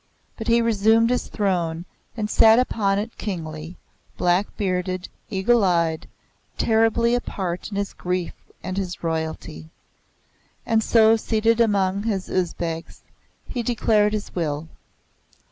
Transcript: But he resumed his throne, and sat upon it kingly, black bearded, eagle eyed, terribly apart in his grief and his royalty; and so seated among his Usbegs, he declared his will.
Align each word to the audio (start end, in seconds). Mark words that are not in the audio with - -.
But 0.35 0.47
he 0.47 0.63
resumed 0.63 1.11
his 1.11 1.27
throne, 1.27 1.85
and 2.17 2.27
sat 2.27 2.57
upon 2.57 2.97
it 2.97 3.19
kingly, 3.19 3.77
black 4.17 4.47
bearded, 4.57 5.07
eagle 5.29 5.63
eyed, 5.63 6.07
terribly 6.57 7.13
apart 7.13 7.69
in 7.69 7.75
his 7.75 7.93
grief 7.93 8.33
and 8.63 8.77
his 8.77 9.03
royalty; 9.03 9.69
and 10.65 10.83
so 10.83 11.15
seated 11.17 11.61
among 11.61 12.01
his 12.01 12.29
Usbegs, 12.31 13.03
he 13.47 13.61
declared 13.61 14.13
his 14.13 14.33
will. 14.33 14.67